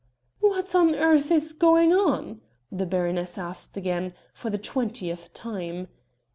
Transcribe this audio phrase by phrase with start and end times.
[0.39, 5.89] "What on earth is going on?" the baroness asked again, for the twentieth time.